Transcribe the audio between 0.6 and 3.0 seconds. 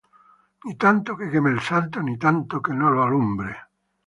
Ni tanto que queme al santo, ni tanto que no lo